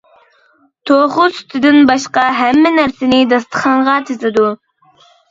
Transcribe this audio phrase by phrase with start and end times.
[0.89, 4.47] توخۇ سۈتىدىن باشقا ھەممە نەرسىنى داستىخانغا تىزىدۇ.